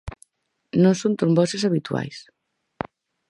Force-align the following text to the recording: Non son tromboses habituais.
Non 0.83 0.93
son 1.01 1.13
tromboses 1.19 1.65
habituais. 1.67 2.17